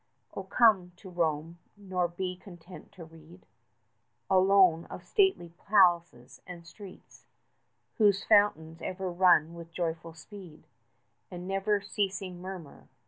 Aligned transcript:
Oh, 0.33 0.41
come 0.45 0.93
to 0.95 1.11
Rome, 1.11 1.59
nor 1.77 2.07
be 2.07 2.35
content 2.35 2.91
to 2.93 3.05
read 3.05 3.45
25 4.29 4.31
Alone 4.31 4.85
of 4.85 5.03
stately 5.03 5.49
palaces 5.49 6.41
and 6.47 6.65
streets 6.65 7.27
Whose 7.99 8.23
fountains 8.23 8.81
ever 8.81 9.11
run 9.11 9.53
with 9.53 9.71
joyful 9.71 10.15
speed, 10.15 10.63
And 11.29 11.47
never 11.47 11.81
ceasing 11.81 12.41
murmur. 12.41 12.87